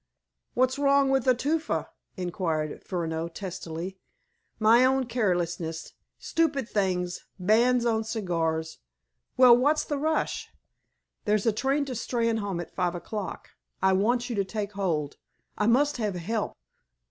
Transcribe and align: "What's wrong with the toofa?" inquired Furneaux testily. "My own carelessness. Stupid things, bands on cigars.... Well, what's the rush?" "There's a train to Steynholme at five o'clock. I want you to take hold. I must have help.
"What's 0.55 0.79
wrong 0.79 1.11
with 1.11 1.25
the 1.25 1.35
toofa?" 1.35 1.85
inquired 2.17 2.83
Furneaux 2.83 3.27
testily. 3.27 3.99
"My 4.57 4.83
own 4.83 5.03
carelessness. 5.05 5.93
Stupid 6.17 6.67
things, 6.67 7.25
bands 7.39 7.85
on 7.85 8.03
cigars.... 8.03 8.79
Well, 9.37 9.55
what's 9.55 9.83
the 9.83 9.99
rush?" 9.99 10.49
"There's 11.25 11.45
a 11.45 11.51
train 11.53 11.85
to 11.85 11.91
Steynholme 11.91 12.59
at 12.61 12.73
five 12.73 12.95
o'clock. 12.95 13.49
I 13.79 13.93
want 13.93 14.27
you 14.27 14.35
to 14.37 14.43
take 14.43 14.71
hold. 14.71 15.17
I 15.55 15.67
must 15.67 15.97
have 15.97 16.15
help. 16.15 16.55